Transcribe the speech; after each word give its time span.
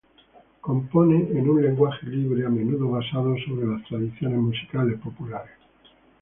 Compone 0.61 1.29
en 1.37 1.47
un 1.47 1.61
lenguaje 1.61 2.07
libre, 2.07 2.43
a 2.43 2.49
menudo 2.49 2.89
basado 2.89 3.35
sobre 3.47 3.67
las 3.67 3.83
tradiciones 3.87 4.39
musicales 4.39 4.99
populares. 4.99 5.53